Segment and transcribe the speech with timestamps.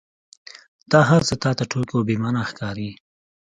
[0.91, 2.89] دا هرڅه تا ته ټوکې او بې معنا ښکاري.